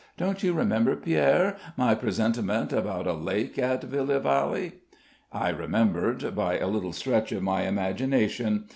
[0.17, 4.77] Don't you remember, Pierre, my presentiment about a lake at Villa Valley?"
[5.31, 8.65] I remembered, by a little stretch of my imagination.